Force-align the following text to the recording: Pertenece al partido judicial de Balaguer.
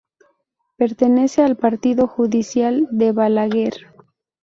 Pertenece 0.77 1.43
al 1.43 1.57
partido 1.57 2.07
judicial 2.07 2.87
de 2.89 3.11
Balaguer. 3.11 3.73